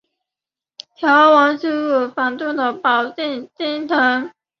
[0.95, 4.31] 调往事务繁重的保定新城。